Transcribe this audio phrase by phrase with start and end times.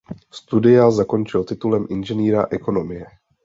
[0.37, 3.05] Studia zakončil titulem inženýra ekonomie.